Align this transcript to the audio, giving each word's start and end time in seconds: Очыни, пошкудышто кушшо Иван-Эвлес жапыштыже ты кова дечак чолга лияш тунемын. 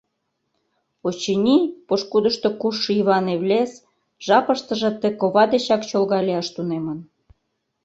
Очыни, 1.07 1.57
пошкудышто 1.87 2.49
кушшо 2.61 2.89
Иван-Эвлес 3.01 3.71
жапыштыже 4.25 4.89
ты 5.01 5.07
кова 5.19 5.43
дечак 5.51 5.81
чолга 5.89 6.19
лияш 6.25 6.47
тунемын. 6.55 6.99